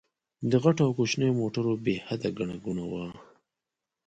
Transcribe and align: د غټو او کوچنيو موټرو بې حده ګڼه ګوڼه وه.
د 0.51 0.53
غټو 0.63 0.81
او 0.87 0.91
کوچنيو 0.99 1.37
موټرو 1.41 1.73
بې 1.85 1.95
حده 2.07 2.29
ګڼه 2.37 2.55
ګوڼه 2.65 2.85
وه. 2.91 3.05